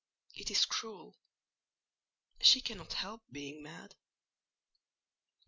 [0.33, 3.93] It is cruel—she cannot help being mad."